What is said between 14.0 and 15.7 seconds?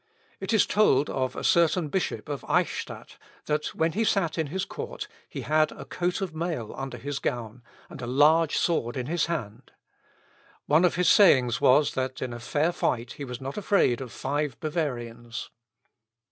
of five Bavarians.